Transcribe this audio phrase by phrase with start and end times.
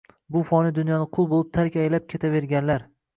[0.35, 2.87] bu foniy dunyoni qul bo’lib tark aylab ketaverganlar.